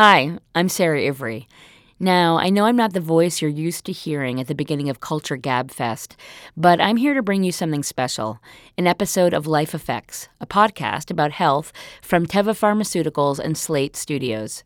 [0.00, 1.48] Hi, I'm Sarah Ivry.
[1.98, 5.00] Now, I know I'm not the voice you're used to hearing at the beginning of
[5.00, 6.16] Culture Gab Fest,
[6.56, 8.38] but I'm here to bring you something special
[8.76, 14.62] an episode of Life Effects, a podcast about health from Teva Pharmaceuticals and Slate Studios.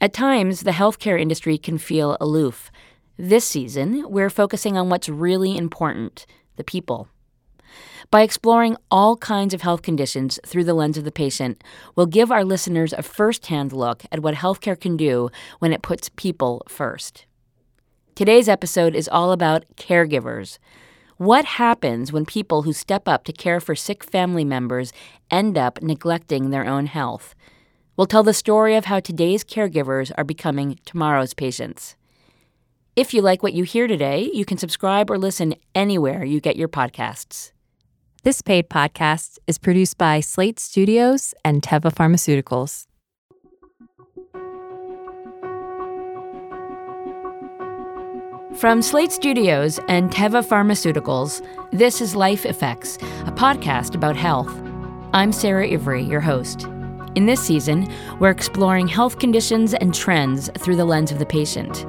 [0.00, 2.72] At times, the healthcare industry can feel aloof.
[3.16, 7.06] This season, we're focusing on what's really important the people.
[8.10, 11.62] By exploring all kinds of health conditions through the lens of the patient,
[11.94, 15.82] we'll give our listeners a first hand look at what healthcare can do when it
[15.82, 17.26] puts people first.
[18.14, 20.56] Today's episode is all about caregivers.
[21.18, 24.90] What happens when people who step up to care for sick family members
[25.30, 27.34] end up neglecting their own health?
[27.94, 31.94] We'll tell the story of how today's caregivers are becoming tomorrow's patients.
[32.96, 36.56] If you like what you hear today, you can subscribe or listen anywhere you get
[36.56, 37.52] your podcasts.
[38.24, 42.86] This paid podcast is produced by Slate Studios and Teva Pharmaceuticals.
[48.58, 54.52] From Slate Studios and Teva Pharmaceuticals, this is Life Effects, a podcast about health.
[55.12, 56.64] I'm Sarah Ivry, your host.
[57.14, 61.86] In this season, we're exploring health conditions and trends through the lens of the patient.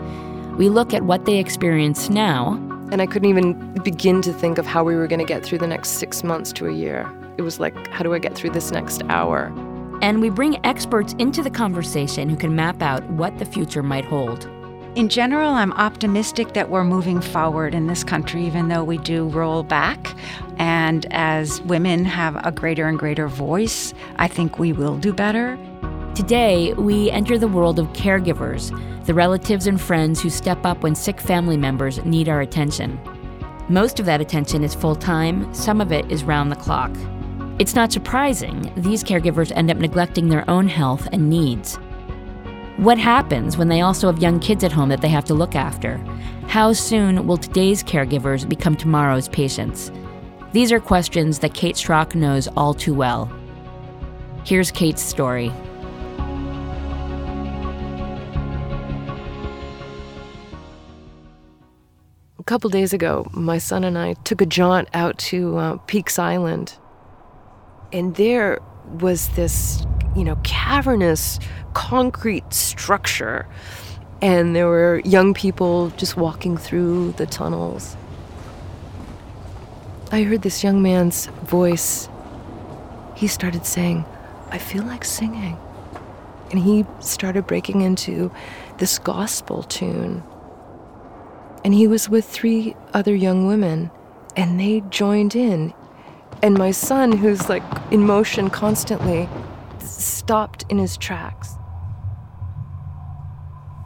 [0.60, 4.66] We look at what they experience now and I couldn't even begin to think of
[4.66, 7.10] how we were going to get through the next six months to a year.
[7.38, 9.54] It was like, how do I get through this next hour?
[10.02, 14.06] And we bring experts into the conversation who can map out what the future might
[14.06, 14.50] hold.
[14.96, 19.28] In general, I'm optimistic that we're moving forward in this country, even though we do
[19.28, 20.16] roll back.
[20.58, 25.58] And as women have a greater and greater voice, I think we will do better.
[26.16, 30.94] Today, we enter the world of caregivers the relatives and friends who step up when
[30.94, 33.00] sick family members need our attention.
[33.68, 36.92] Most of that attention is full time, some of it is round the clock.
[37.58, 41.78] It's not surprising these caregivers end up neglecting their own health and needs.
[42.78, 45.56] What happens when they also have young kids at home that they have to look
[45.56, 45.98] after?
[46.48, 49.92] How soon will today's caregivers become tomorrow's patients?
[50.52, 53.32] These are questions that Kate Schrock knows all too well.
[54.46, 55.52] Here's Kate's story.
[62.50, 66.74] Couple days ago, my son and I took a jaunt out to uh, Peaks Island.
[67.94, 68.60] And there
[69.00, 71.38] was this, you know, cavernous
[71.76, 73.46] concrete structure.
[74.20, 77.96] And there were young people just walking through the tunnels.
[80.12, 82.10] I heard this young man's voice.
[83.16, 84.06] He started saying,
[84.50, 85.56] I feel like singing.
[86.50, 88.32] And he started breaking into
[88.80, 90.24] this gospel tune
[91.64, 93.92] and he was with three other young women,
[94.36, 95.74] and they joined in.
[96.42, 99.28] And my son, who's like in motion constantly,
[99.80, 101.56] stopped in his tracks.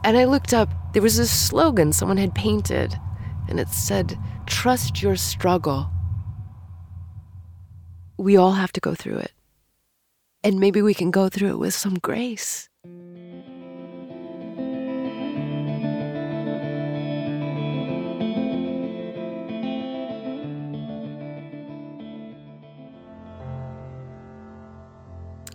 [0.04, 2.98] And I looked up, there was a slogan someone had painted,
[3.48, 5.90] and it said, Trust your struggle.
[8.18, 9.32] We all have to go through it.
[10.44, 12.68] And maybe we can go through it with some grace.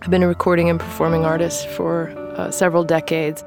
[0.02, 3.44] I've been a recording and performing artist for uh, several decades.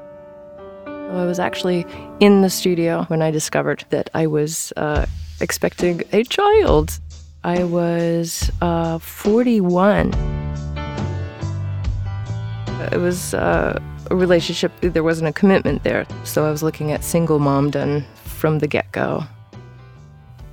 [0.86, 1.84] I was actually
[2.20, 5.06] in the studio when I discovered that I was uh,
[5.40, 7.00] expecting a child.
[7.42, 10.14] I was uh, 41.
[12.92, 16.06] It was uh, a relationship, there wasn't a commitment there.
[16.22, 19.24] So I was looking at single momdom from the get go.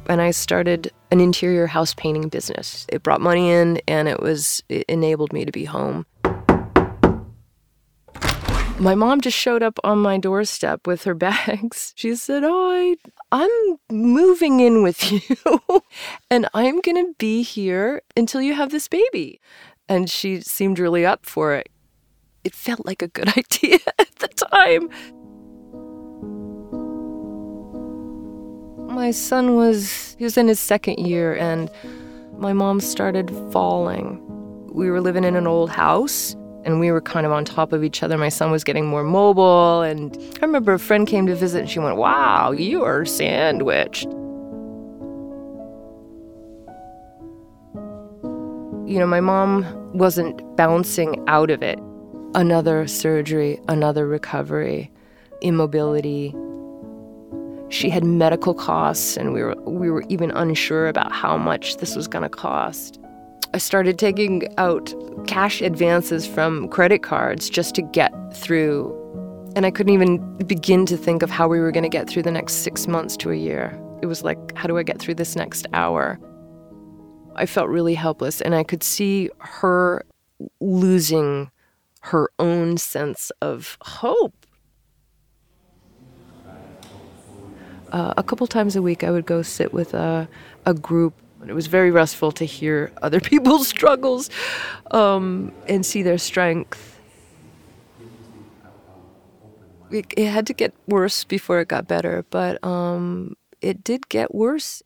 [0.07, 2.87] And I started an interior house painting business.
[2.89, 6.05] It brought money in and it was it enabled me to be home.
[8.79, 11.93] My mom just showed up on my doorstep with her bags.
[11.95, 12.95] She said, "Oh, I,
[13.31, 15.83] I'm moving in with you,
[16.31, 19.39] and I'm gonna be here until you have this baby."
[19.87, 21.69] And she seemed really up for it.
[22.43, 24.89] It felt like a good idea at the time.
[28.91, 31.71] My son was, he was in his second year, and
[32.37, 34.21] my mom started falling.
[34.73, 36.35] We were living in an old house,
[36.65, 38.17] and we were kind of on top of each other.
[38.17, 41.69] My son was getting more mobile, and I remember a friend came to visit, and
[41.69, 44.09] she went, Wow, you are sandwiched.
[48.85, 51.79] You know, my mom wasn't bouncing out of it.
[52.35, 54.91] Another surgery, another recovery,
[55.41, 56.35] immobility,
[57.71, 61.95] she had medical costs and we were we were even unsure about how much this
[61.95, 63.01] was going to cost
[63.53, 64.93] I started taking out
[65.27, 68.97] cash advances from credit cards just to get through.
[69.57, 72.23] And I couldn't even begin to think of how we were going to get through
[72.23, 73.77] the next six months to a year.
[74.01, 76.17] It was like, how do I get through this next hour?
[77.35, 80.05] I felt really helpless, and I could see her
[80.61, 81.51] losing
[82.03, 84.40] her own sense of hope.
[87.91, 90.27] Uh, a couple times a week, I would go sit with a,
[90.65, 91.13] a group
[91.47, 94.29] it was very restful to hear other people's struggles
[94.91, 96.99] um, and see their strength.
[99.89, 104.33] It, it, had to get worse before it got better, but um, it did get
[104.33, 104.81] worse.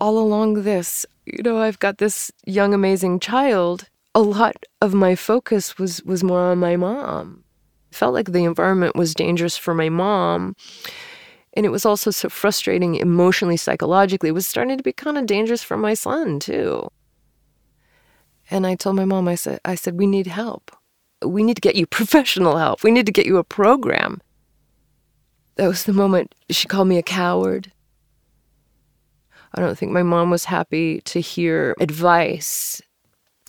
[0.00, 3.88] All along this, you know, I've got this young, amazing child.
[4.14, 7.44] A lot of my focus was was more on my mom.
[7.92, 10.56] It felt like the environment was dangerous for my mom
[11.54, 14.28] and it was also so frustrating emotionally, psychologically.
[14.28, 16.90] It was starting to be kind of dangerous for my son, too.
[18.50, 20.70] And I told my mom, I said, I said, we need help.
[21.24, 22.84] We need to get you professional help.
[22.84, 24.20] We need to get you a program.
[25.56, 27.72] That was the moment she called me a coward.
[29.54, 32.80] I don't think my mom was happy to hear advice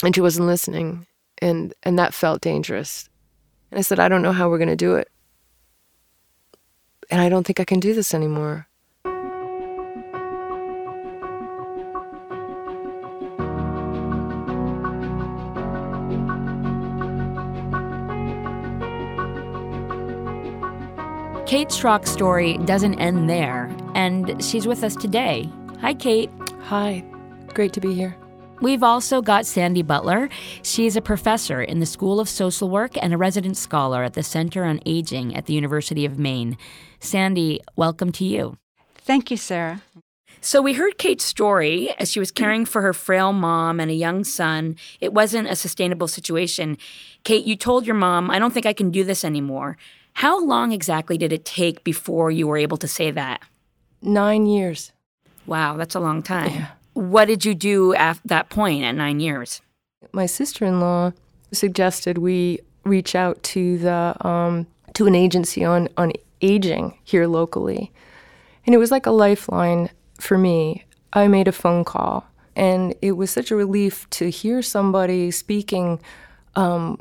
[0.03, 1.05] and she wasn't listening.
[1.43, 3.07] And, and that felt dangerous.
[3.69, 5.09] And I said, I don't know how we're going to do it
[7.11, 8.67] and I don't think I can do this anymore.
[21.45, 25.51] Kate Schrock's story doesn't end there, and she's with us today.
[25.81, 26.31] Hi, Kate.
[26.61, 27.03] Hi.
[27.53, 28.15] Great to be here.
[28.61, 30.29] We've also got Sandy Butler.
[30.61, 34.21] She's a professor in the School of Social Work and a resident scholar at the
[34.21, 36.57] Center on Aging at the University of Maine.
[36.99, 38.57] Sandy, welcome to you.
[38.95, 39.81] Thank you, Sarah.
[40.41, 43.95] So, we heard Kate's story as she was caring for her frail mom and a
[43.95, 44.75] young son.
[44.99, 46.77] It wasn't a sustainable situation.
[47.23, 49.75] Kate, you told your mom, I don't think I can do this anymore.
[50.13, 53.41] How long exactly did it take before you were able to say that?
[54.03, 54.91] Nine years.
[55.47, 56.51] Wow, that's a long time.
[56.51, 56.67] Yeah.
[56.93, 59.61] What did you do at that point at nine years?
[60.11, 61.13] My sister in law
[61.51, 66.11] suggested we reach out to the um, to an agency on on
[66.41, 67.91] aging here locally,
[68.65, 69.89] and it was like a lifeline
[70.19, 70.83] for me.
[71.13, 76.01] I made a phone call, and it was such a relief to hear somebody speaking
[76.57, 76.97] um,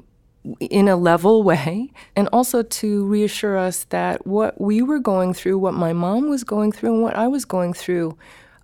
[0.60, 5.58] in a level way, and also to reassure us that what we were going through,
[5.58, 8.16] what my mom was going through, and what I was going through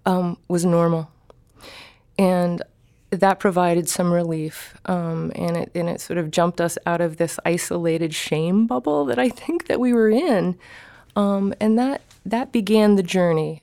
[0.04, 1.10] um, was normal
[2.18, 2.62] and
[3.10, 7.16] that provided some relief, um, and it and it sort of jumped us out of
[7.16, 10.58] this isolated shame bubble that I think that we were in,
[11.14, 13.62] um, and that that began the journey.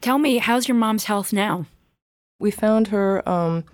[0.00, 1.66] Tell me, how's your mom's health now?
[2.38, 3.64] We found her um,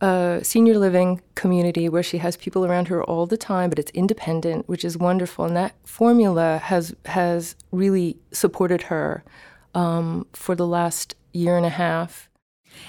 [0.00, 3.90] a senior living community where she has people around her all the time, but it's
[3.92, 9.22] independent, which is wonderful, and that formula has has really supported her
[9.74, 12.28] um, for the last year and a half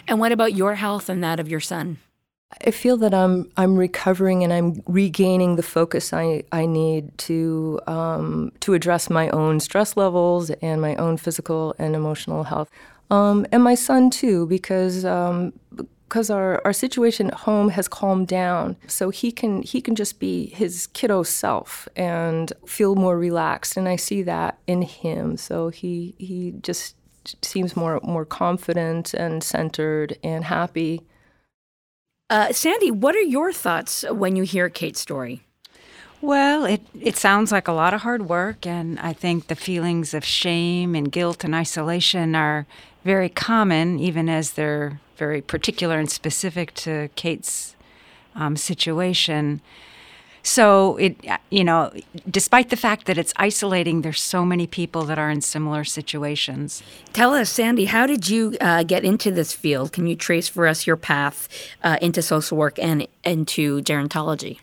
[0.07, 1.97] and what about your health and that of your son?
[2.65, 7.79] I feel that I'm I'm recovering and I'm regaining the focus I, I need to
[7.87, 12.69] um, to address my own stress levels and my own physical and emotional health,
[13.09, 15.53] um, and my son too, because um,
[16.13, 20.19] because our, our situation at home has calmed down, so he can he can just
[20.19, 25.37] be his kiddo self and feel more relaxed, and I see that in him.
[25.37, 26.95] So he he just
[27.41, 31.01] seems more more confident and centered and happy.
[32.29, 35.43] Uh, Sandy, what are your thoughts when you hear Kate's story?
[36.21, 40.13] Well, it, it sounds like a lot of hard work, and I think the feelings
[40.13, 42.65] of shame and guilt and isolation are
[43.03, 47.75] very common, even as they're very particular and specific to Kate's
[48.35, 49.59] um, situation.
[50.45, 51.17] So it,
[51.49, 51.91] you know,
[52.29, 56.83] despite the fact that it's isolating, there's so many people that are in similar situations.
[57.13, 59.93] Tell us, Sandy, how did you uh, get into this field?
[59.93, 61.47] Can you trace for us your path
[61.81, 64.59] uh, into social work and into gerontology?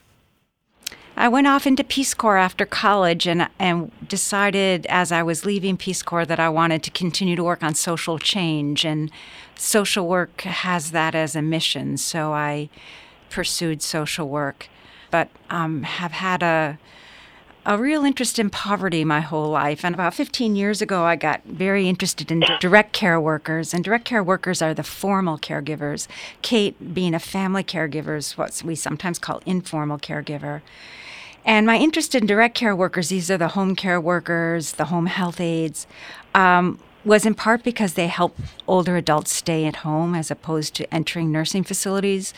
[1.17, 5.77] I went off into Peace Corps after college and and decided as I was leaving
[5.77, 9.11] Peace Corps that I wanted to continue to work on social change and
[9.55, 11.97] social work has that as a mission.
[11.97, 12.69] So I
[13.29, 14.69] pursued social work
[15.11, 16.79] but um, have had a
[17.67, 19.85] a real interest in poverty my whole life.
[19.85, 23.75] And about 15 years ago, I got very interested in direct care workers.
[23.75, 26.09] And direct care workers are the formal caregivers.
[26.43, 30.63] Kate, being a family caregiver, is what we sometimes call informal caregiver.
[31.45, 35.07] And my interest in direct care workers, these are the home care workers, the home
[35.07, 35.87] health aides,
[36.35, 38.37] um, was in part because they help
[38.69, 42.35] older adults stay at home as opposed to entering nursing facilities.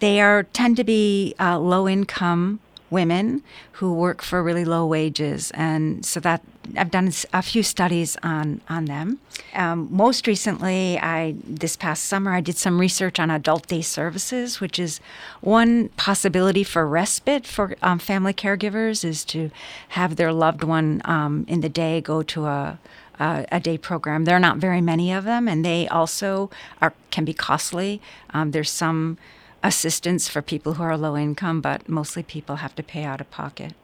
[0.00, 2.60] They are tend to be uh, low income
[2.90, 6.42] women who work for really low wages, and so that
[6.76, 9.18] I've done a few studies on on them.
[9.54, 14.60] Um, most recently, I this past summer I did some research on adult day services,
[14.60, 15.00] which is
[15.40, 19.50] one possibility for respite for um, family caregivers is to
[19.88, 22.78] have their loved one um, in the day go to a
[23.18, 24.24] uh, a day program.
[24.24, 28.00] There are not very many of them, and they also are can be costly.
[28.30, 29.18] Um, there's some
[29.62, 33.30] assistance for people who are low income, but mostly people have to pay out of
[33.30, 33.74] pocket.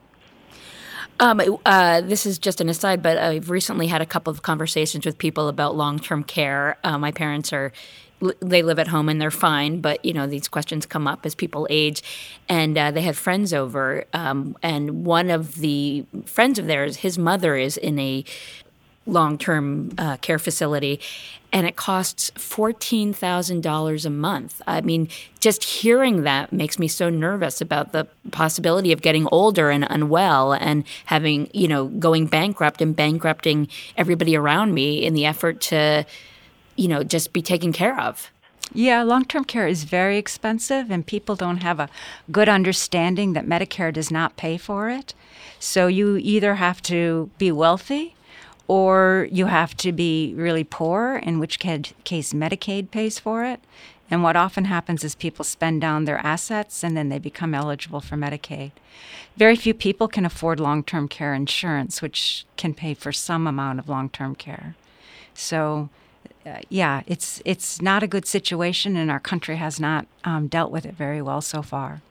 [1.20, 5.06] Um, uh, this is just an aside, but I've recently had a couple of conversations
[5.06, 6.76] with people about long term care.
[6.82, 7.72] Uh, my parents are
[8.40, 11.34] they live at home and they're fine, but you know these questions come up as
[11.34, 12.02] people age,
[12.48, 17.18] and uh, they had friends over, um, and one of the friends of theirs, his
[17.18, 18.24] mother is in a
[19.06, 21.00] long term uh, care facility,
[21.52, 24.62] and it costs $14,000 a month.
[24.66, 25.08] I mean,
[25.40, 30.52] just hearing that makes me so nervous about the possibility of getting older and unwell
[30.52, 36.04] and having, you know, going bankrupt and bankrupting everybody around me in the effort to,
[36.76, 38.30] you know, just be taken care of.
[38.72, 41.90] Yeah, long term care is very expensive, and people don't have a
[42.32, 45.14] good understanding that Medicare does not pay for it.
[45.60, 48.16] So you either have to be wealthy
[48.66, 53.60] or you have to be really poor, in which case Medicaid pays for it.
[54.10, 58.00] And what often happens is people spend down their assets and then they become eligible
[58.00, 58.72] for Medicaid.
[59.36, 63.78] Very few people can afford long term care insurance, which can pay for some amount
[63.78, 64.76] of long term care.
[65.34, 65.88] So,
[66.46, 70.70] uh, yeah, it's, it's not a good situation, and our country has not um, dealt
[70.70, 72.02] with it very well so far.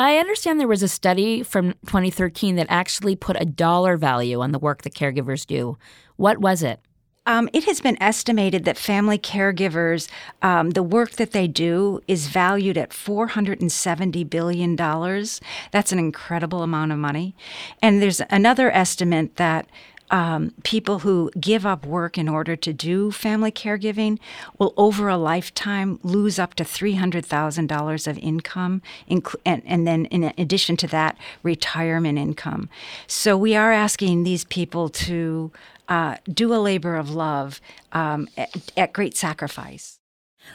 [0.00, 4.50] I understand there was a study from 2013 that actually put a dollar value on
[4.50, 5.76] the work that caregivers do.
[6.16, 6.80] What was it?
[7.26, 10.08] Um, it has been estimated that family caregivers,
[10.40, 14.74] um, the work that they do, is valued at $470 billion.
[14.74, 17.36] That's an incredible amount of money.
[17.82, 19.68] And there's another estimate that
[20.10, 24.18] um, people who give up work in order to do family caregiving
[24.58, 30.32] will, over a lifetime, lose up to $300,000 of income, inc- and, and then, in
[30.36, 32.68] addition to that, retirement income.
[33.06, 35.52] So, we are asking these people to
[35.88, 37.60] uh, do a labor of love
[37.92, 39.99] um, at, at great sacrifice.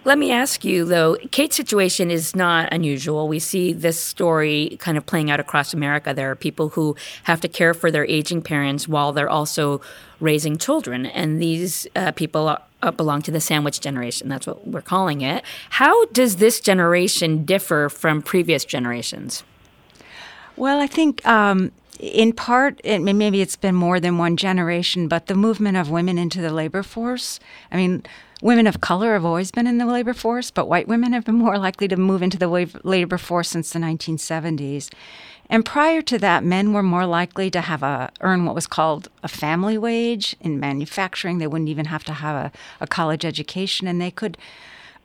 [0.04, 3.27] Let me ask you, though, Kate's situation is not unusual.
[3.27, 6.13] We see this story kind of playing out across America.
[6.13, 9.82] There are people who have to care for their aging parents while they're also
[10.20, 11.08] raising children.
[11.08, 14.30] And these uh, people are, uh, belong to the sandwich generation.
[14.30, 15.44] That's what we're calling it.
[15.72, 19.44] How does this generation differ from previous generations?
[20.56, 25.27] Well, I think um, in part, it, maybe it's been more than one generation, but
[25.27, 27.39] the movement of women into the labor force.
[27.72, 28.04] I mean,
[28.42, 31.36] women of color have always been in the labor force, but white women have been
[31.36, 32.48] more likely to move into the
[32.84, 34.92] labor force since the 1970s.
[35.50, 39.10] And prior to that, men were more likely to have a earn what was called
[39.24, 41.38] a family wage in manufacturing.
[41.38, 42.51] They wouldn't even have to have a,
[42.82, 44.38] a college education, and they could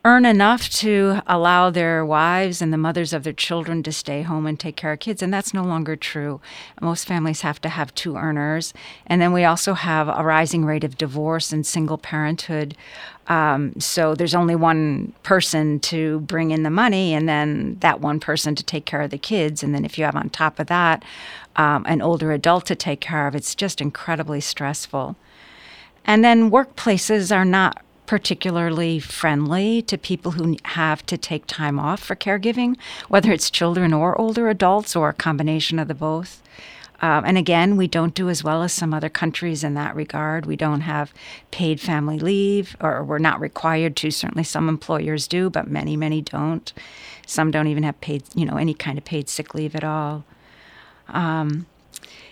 [0.03, 4.47] earn enough to allow their wives and the mothers of their children to stay home
[4.47, 5.21] and take care of kids.
[5.21, 6.41] And that's no longer true.
[6.81, 8.73] Most families have to have two earners.
[9.05, 12.75] And then we also have a rising rate of divorce and single parenthood.
[13.27, 18.19] Um, so there's only one person to bring in the money, and then that one
[18.19, 19.61] person to take care of the kids.
[19.61, 21.05] And then if you have on top of that
[21.55, 25.15] um, an older adult to take care of, it's just incredibly stressful.
[26.03, 32.03] And then workplaces are not particularly friendly to people who have to take time off
[32.03, 32.75] for caregiving,
[33.07, 36.43] whether it's children or older adults or a combination of the both.
[37.01, 40.45] Um, and again, we don't do as well as some other countries in that regard.
[40.45, 41.13] We don't have
[41.51, 44.11] paid family leave, or we're not required to.
[44.11, 46.73] Certainly, some employers do, but many, many don't.
[47.25, 50.25] Some don't even have paid, you know, any kind of paid sick leave at all.
[51.07, 51.65] Um,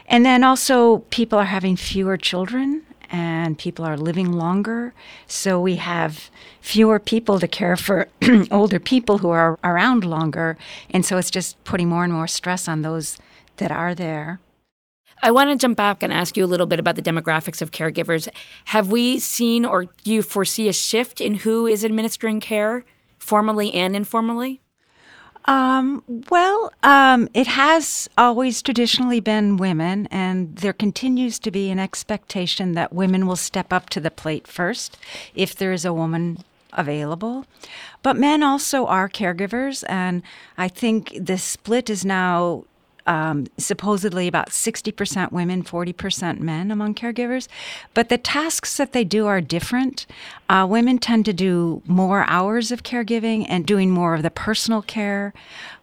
[0.07, 4.93] and then also, people are having fewer children and people are living longer.
[5.27, 6.29] So we have
[6.61, 8.07] fewer people to care for
[8.51, 10.57] older people who are around longer.
[10.89, 13.17] And so it's just putting more and more stress on those
[13.57, 14.39] that are there.
[15.21, 17.71] I want to jump back and ask you a little bit about the demographics of
[17.71, 18.29] caregivers.
[18.65, 22.85] Have we seen or do you foresee a shift in who is administering care,
[23.17, 24.61] formally and informally?
[25.45, 31.79] Um, well, um, it has always traditionally been women, and there continues to be an
[31.79, 34.97] expectation that women will step up to the plate first
[35.33, 36.43] if there is a woman
[36.73, 37.45] available.
[38.03, 40.21] But men also are caregivers, and
[40.57, 42.65] I think the split is now
[43.05, 47.47] um, supposedly about 60% women, 40% men among caregivers.
[47.93, 50.05] But the tasks that they do are different.
[50.47, 54.81] Uh, women tend to do more hours of caregiving and doing more of the personal
[54.81, 55.33] care,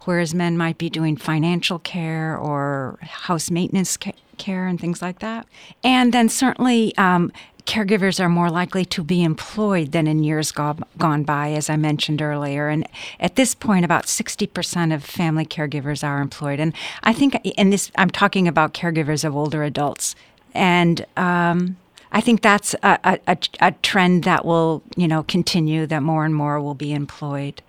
[0.05, 3.97] whereas men might be doing financial care or house maintenance
[4.39, 5.47] care and things like that.
[5.83, 7.33] And then certainly um,
[7.67, 11.77] caregivers are more likely to be employed than in years go- gone by, as I
[11.77, 12.69] mentioned earlier.
[12.69, 12.89] And
[13.21, 16.61] at this point, about 60% of family caregivers are employed.
[16.61, 20.15] And I think, in this, I'm talking about caregivers of older adults.
[20.55, 21.77] And um,
[22.13, 25.87] I think that's a, a, a, trend that will, you know, continue.
[25.87, 27.63] That more and more will be employed.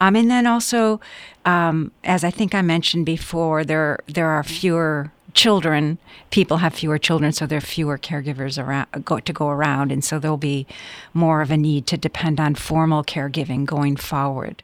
[0.00, 1.00] Um, and then also,
[1.44, 5.98] um, as I think I mentioned before, there there are fewer children,
[6.30, 10.04] people have fewer children, so there are fewer caregivers around go, to go around, and
[10.04, 10.66] so there'll be
[11.14, 14.62] more of a need to depend on formal caregiving going forward.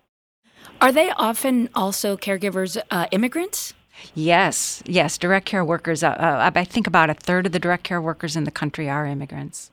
[0.81, 3.75] Are they often also caregivers uh, immigrants?
[4.15, 5.19] Yes, yes.
[5.19, 6.03] Direct care workers.
[6.03, 8.89] Uh, uh, I think about a third of the direct care workers in the country
[8.89, 9.73] are immigrants.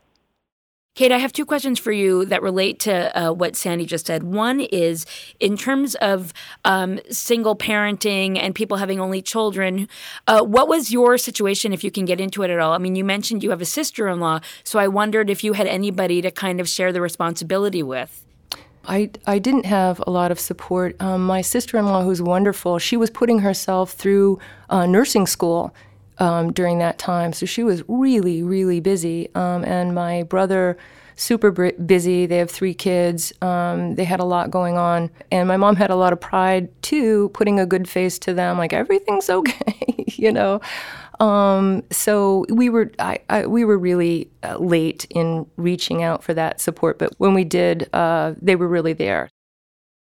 [0.95, 4.23] Kate, I have two questions for you that relate to uh, what Sandy just said.
[4.23, 5.05] One is
[5.41, 6.31] in terms of
[6.63, 9.89] um, single parenting and people having only children,
[10.25, 12.71] uh, what was your situation if you can get into it at all?
[12.71, 15.51] I mean, you mentioned you have a sister in law, so I wondered if you
[15.51, 18.25] had anybody to kind of share the responsibility with.
[18.85, 20.95] I, I didn't have a lot of support.
[21.01, 25.75] Um, my sister in law, who's wonderful, she was putting herself through uh, nursing school
[26.19, 27.33] um, during that time.
[27.33, 29.29] So she was really, really busy.
[29.35, 30.77] Um, and my brother,
[31.15, 32.25] super busy.
[32.25, 33.33] They have three kids.
[33.41, 35.09] Um, they had a lot going on.
[35.31, 38.57] And my mom had a lot of pride too, putting a good face to them,
[38.57, 40.61] like everything's okay, you know.
[41.19, 46.33] Um, so we were I, I, we were really uh, late in reaching out for
[46.33, 49.29] that support, but when we did, uh, they were really there.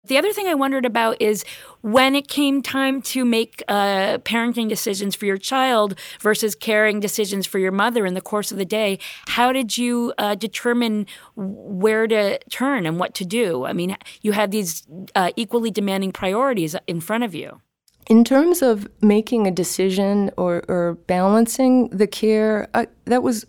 [0.05, 1.45] The other thing I wondered about is
[1.79, 7.45] when it came time to make uh, parenting decisions for your child versus caring decisions
[7.45, 11.07] for your mother in the course of the day, how did you uh, determine
[11.38, 13.63] where to turn and what to do?
[13.63, 17.62] I mean, you had these uh, equally demanding priorities in front of you.
[18.07, 23.45] In terms of making a decision or, or balancing the care, uh, that was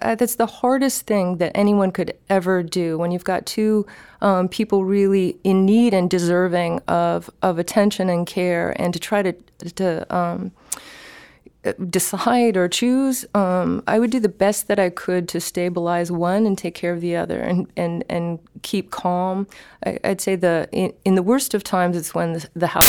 [0.00, 2.96] uh, that's the hardest thing that anyone could ever do.
[2.96, 3.86] When you've got two
[4.22, 9.22] um, people really in need and deserving of of attention and care, and to try
[9.22, 9.32] to
[9.74, 10.52] to um,
[11.90, 16.46] decide or choose, um, I would do the best that I could to stabilize one
[16.46, 19.46] and take care of the other, and and and keep calm.
[19.84, 22.86] I, would say the in, in, the worst of times, it's when the, the house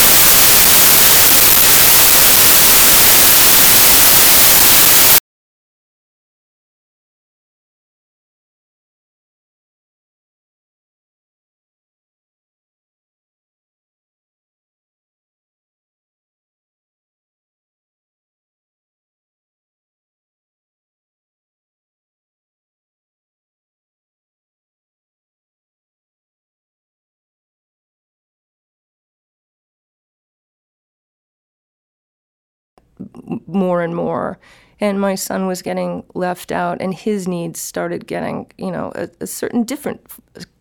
[33.47, 34.39] more and more.
[34.81, 39.09] And my son was getting left out, and his needs started getting, you know, a,
[39.19, 40.07] a certain different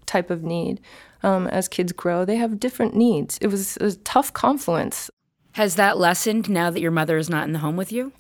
[0.07, 0.81] type of need.
[1.22, 3.38] Um, as kids grow, they have different needs.
[3.40, 5.11] It was a tough confluence.
[5.53, 8.12] Has that lessened now that your mother is not in the home with you?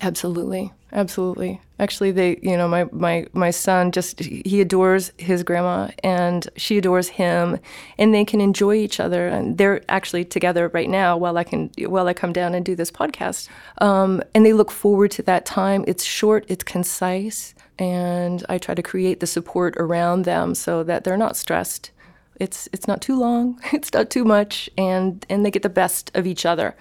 [0.00, 1.60] Absolutely, absolutely.
[1.80, 6.78] Actually, they, you know, my my my son just he adores his grandma and she
[6.78, 7.58] adores him,
[7.98, 9.26] and they can enjoy each other.
[9.26, 12.76] And they're actually together right now while I can while I come down and do
[12.76, 13.48] this podcast.
[13.78, 15.84] Um, and they look forward to that time.
[15.88, 21.02] It's short, it's concise, and I try to create the support around them so that
[21.02, 21.90] they're not stressed.
[22.36, 26.12] It's it's not too long, it's not too much, and and they get the best
[26.14, 26.76] of each other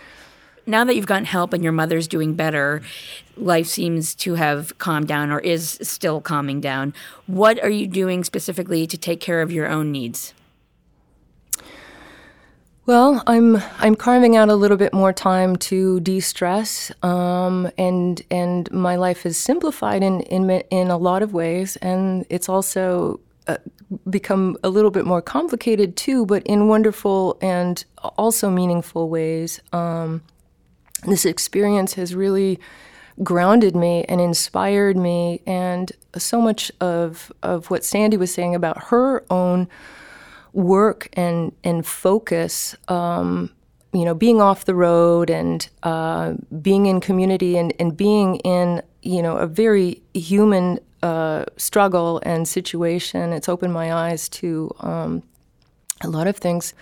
[0.67, 2.81] now that you've gotten help and your mother's doing better,
[3.35, 6.93] life seems to have calmed down or is still calming down.
[7.25, 10.33] What are you doing specifically to take care of your own needs?
[12.85, 18.71] Well, I'm I'm carving out a little bit more time to de-stress, um, and and
[18.71, 23.57] my life is simplified in in in a lot of ways, and it's also uh,
[24.09, 27.83] become a little bit more complicated too, but in wonderful and
[28.17, 29.59] also meaningful ways.
[29.73, 30.21] Um,
[31.05, 32.59] this experience has really
[33.23, 38.85] grounded me and inspired me and so much of of what Sandy was saying about
[38.85, 39.67] her own
[40.53, 43.51] work and and focus um,
[43.93, 48.81] you know being off the road and uh, being in community and, and being in
[49.01, 55.23] you know a very human uh, struggle and situation it's opened my eyes to um,
[56.03, 56.73] a lot of things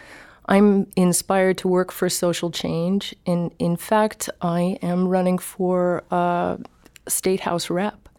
[0.48, 3.16] I'm inspired to work for social change.
[3.26, 6.60] And in fact, I am running for a
[7.08, 8.10] state house rep.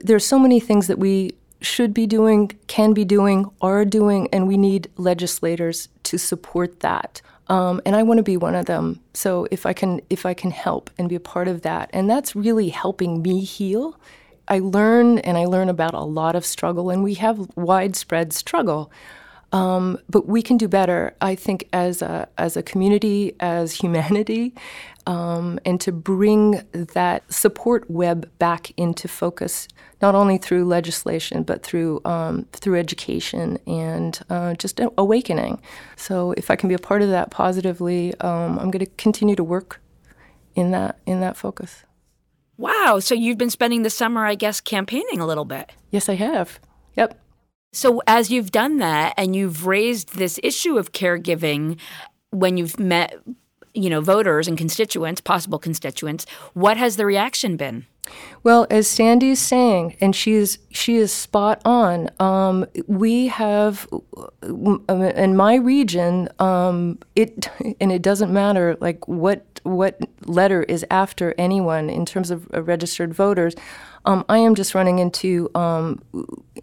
[0.00, 4.48] There's so many things that we should be doing, can be doing, are doing, and
[4.48, 7.20] we need legislators to support that.
[7.48, 9.00] Um, and I want to be one of them.
[9.12, 12.08] So if I can, if I can help and be a part of that, and
[12.08, 13.98] that's really helping me heal.
[14.48, 18.90] I learn and I learn about a lot of struggle, and we have widespread struggle.
[19.52, 24.54] Um, but we can do better, I think, as a, as a community, as humanity,
[25.06, 29.66] um, and to bring that support web back into focus,
[30.00, 35.60] not only through legislation, but through, um, through education and uh, just awakening.
[35.96, 39.34] So if I can be a part of that positively, um, I'm going to continue
[39.34, 39.80] to work
[40.54, 41.84] in that, in that focus.
[42.56, 43.00] Wow.
[43.00, 45.72] So you've been spending the summer, I guess, campaigning a little bit.
[45.90, 46.60] Yes, I have.
[46.94, 47.18] Yep.
[47.72, 51.78] So, as you've done that and you've raised this issue of caregiving
[52.30, 53.14] when you've met,
[53.74, 57.86] you know, voters and constituents, possible constituents, what has the reaction been?
[58.42, 62.10] Well, as Sandy's saying, and she is she is spot on.
[62.18, 63.86] Um, we have
[64.42, 67.48] in my region, um, it
[67.80, 73.14] and it doesn't matter like what what letter is after anyone in terms of registered
[73.14, 73.54] voters
[74.04, 76.02] um, I am just running into um,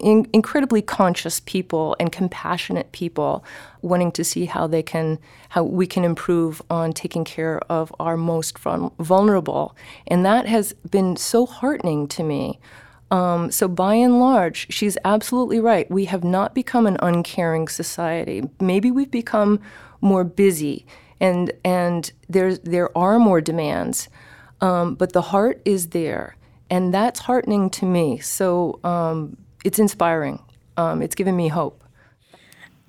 [0.00, 3.44] in- incredibly conscious people and compassionate people
[3.80, 5.18] wanting to see how they can
[5.50, 11.16] how we can improve on taking care of our most vulnerable, and that has been
[11.16, 12.58] so heartening to me.
[13.10, 15.90] Um, so by and large, she's absolutely right.
[15.90, 18.42] We have not become an uncaring society.
[18.60, 19.60] Maybe we've become
[20.00, 20.86] more busy,
[21.20, 24.08] and and there there are more demands,
[24.60, 26.34] um, but the heart is there
[26.70, 28.18] and that's heartening to me.
[28.18, 30.42] So um, it's inspiring.
[30.76, 31.82] Um, it's given me hope.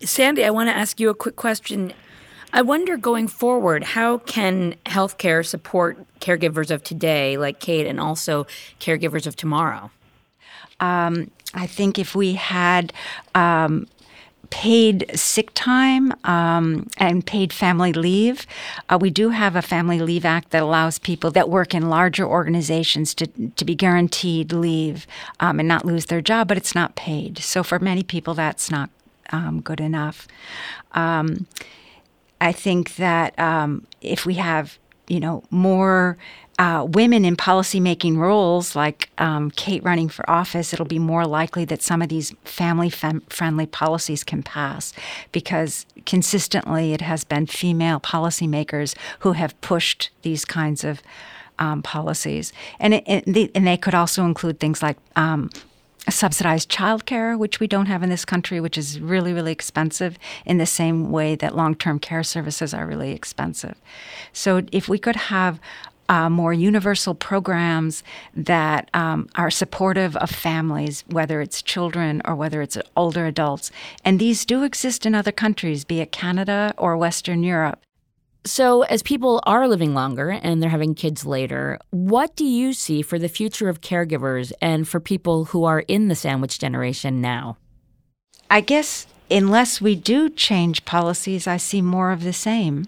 [0.01, 1.93] Sandy, I want to ask you a quick question.
[2.51, 8.47] I wonder going forward, how can healthcare support caregivers of today, like Kate, and also
[8.79, 9.91] caregivers of tomorrow?
[10.79, 12.93] Um, I think if we had
[13.35, 13.87] um,
[14.49, 18.45] paid sick time um, and paid family leave.
[18.89, 22.25] Uh, we do have a Family Leave Act that allows people that work in larger
[22.25, 25.05] organizations to, to be guaranteed leave
[25.39, 27.37] um, and not lose their job, but it's not paid.
[27.39, 28.89] So for many people, that's not
[29.31, 30.27] um, good enough.
[30.93, 31.47] Um,
[32.41, 36.17] I think that um, if we have you know more
[36.59, 41.63] uh, women in policymaking roles, like um, Kate running for office, it'll be more likely
[41.63, 44.91] that some of these family fem- friendly policies can pass
[45.31, 51.01] because consistently it has been female policymakers who have pushed these kinds of
[51.59, 52.51] um, policies.
[52.77, 55.49] And, it, it, the, and they could also include things like um,
[56.09, 60.57] subsidized childcare, which we don't have in this country, which is really, really expensive in
[60.57, 63.75] the same way that long term care services are really expensive.
[64.33, 65.59] So, if we could have
[66.09, 68.03] uh, more universal programs
[68.35, 73.71] that um, are supportive of families, whether it's children or whether it's older adults.
[74.03, 77.79] And these do exist in other countries, be it Canada or Western Europe.
[78.45, 83.01] So, as people are living longer and they're having kids later, what do you see
[83.01, 87.57] for the future of caregivers and for people who are in the sandwich generation now?
[88.49, 92.87] I guess unless we do change policies, I see more of the same.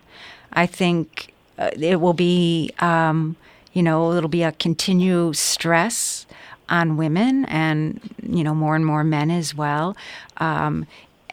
[0.53, 1.30] I think
[1.61, 3.35] uh, it will be, um,
[3.73, 6.25] you know, it'll be a continued stress
[6.69, 9.95] on women and, you know, more and more men as well.
[10.37, 10.87] Um,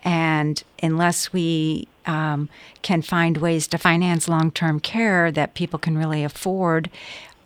[0.04, 2.50] and unless we um,
[2.82, 6.90] can find ways to finance long term care that people can really afford,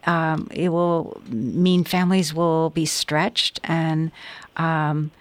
[0.04, 4.10] um, it will mean families will be stretched and
[4.56, 5.12] um,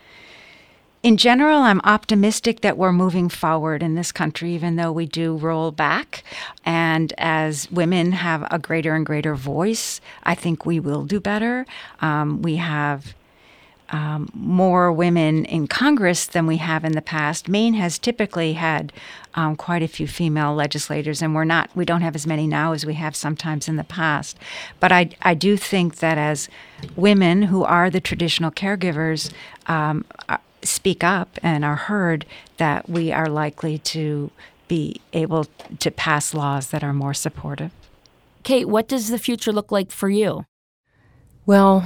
[1.04, 5.36] in general, I'm optimistic that we're moving forward in this country, even though we do
[5.36, 6.24] roll back.
[6.64, 11.66] And as women have a greater and greater voice, I think we will do better.
[12.02, 13.16] Um, we have
[13.90, 17.50] um, more women in Congress than we have in the past.
[17.50, 18.94] Maine has typically had
[19.34, 22.74] um, quite a few female legislators, and we're not we don't have as many now
[22.74, 24.38] as we have sometimes in the past.
[24.80, 26.48] But I I do think that as
[26.96, 29.32] women who are the traditional caregivers.
[29.68, 30.06] Um,
[30.64, 32.26] speak up and are heard,
[32.58, 34.32] that we are likely to
[34.68, 35.46] be able
[35.80, 37.72] to pass laws that are more supportive.
[38.44, 40.46] Kate, what does the future look like for you?
[41.46, 41.86] Well,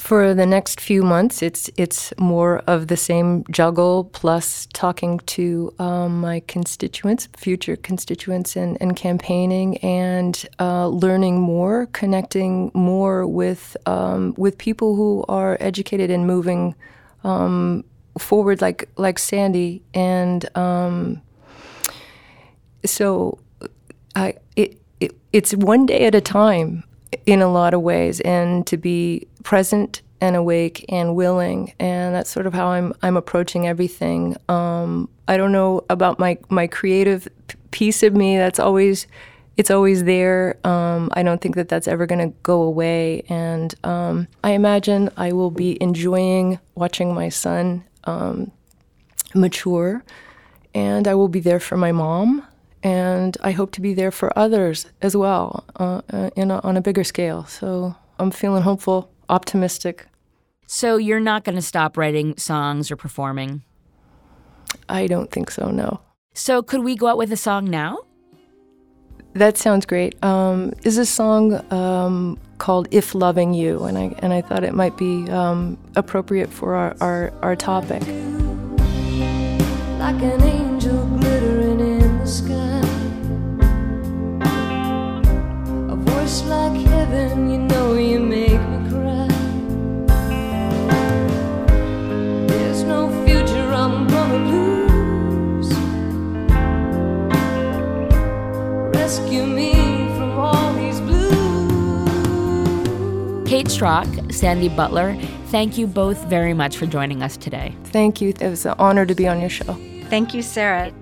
[0.00, 5.74] for the next few months, it's it's more of the same juggle plus talking to
[5.78, 13.76] um, my constituents, future constituents, and, and campaigning and uh, learning more, connecting more with
[13.86, 16.74] um, with people who are educated and moving
[17.22, 17.84] um,
[18.18, 21.22] forward like like Sandy and um,
[22.84, 23.38] so
[24.14, 26.84] I it, it it's one day at a time
[27.26, 32.30] in a lot of ways, and to be present and awake and willing, and that's
[32.30, 34.36] sort of how I'm I'm approaching everything.
[34.48, 37.28] Um, I don't know about my my creative
[37.70, 38.36] piece of me.
[38.36, 39.06] That's always
[39.56, 40.56] it's always there.
[40.64, 45.10] Um, I don't think that that's ever going to go away, and um, I imagine
[45.16, 48.52] I will be enjoying watching my son um,
[49.34, 50.04] mature,
[50.74, 52.46] and I will be there for my mom
[52.82, 56.76] and I hope to be there for others as well uh, uh, in a, on
[56.76, 57.44] a bigger scale.
[57.44, 60.06] So I'm feeling hopeful, optimistic.
[60.66, 63.62] So you're not going to stop writing songs or performing?
[64.88, 66.00] I don't think so, no.
[66.32, 67.98] So could we go out with a song now?
[69.34, 70.22] That sounds great.
[70.24, 74.74] Um, is a song um, called "If Loving You," and I and I thought it
[74.74, 78.02] might be um, appropriate for our, our, our topic.
[79.98, 82.80] Like an angel glittering in the sky,
[85.92, 89.28] a voice like heaven, you know you make me cry.
[92.48, 94.59] There's no future, I'm gonna lose.
[99.10, 99.72] Rescue me
[100.14, 101.34] from all these blues.
[103.44, 107.74] Kate Schrock, Sandy Butler, thank you both very much for joining us today.
[107.86, 108.28] Thank you.
[108.28, 109.76] It was an honor to be on your show.
[110.10, 110.92] Thank you, Sarah.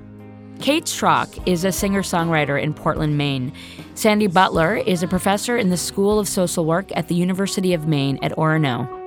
[0.58, 3.52] Kate Schrock is a singer songwriter in Portland, Maine.
[3.94, 7.86] Sandy Butler is a professor in the School of Social Work at the University of
[7.86, 8.97] Maine at Orono.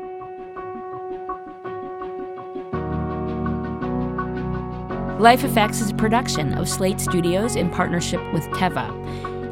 [5.22, 8.90] Life Effects is a production of Slate Studios in partnership with Teva.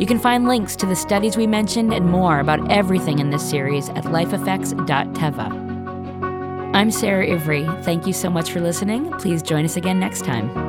[0.01, 3.47] You can find links to the studies we mentioned and more about everything in this
[3.47, 6.73] series at lifeeffects.teva.
[6.73, 7.67] I'm Sarah Ivry.
[7.83, 9.11] Thank you so much for listening.
[9.19, 10.68] Please join us again next time.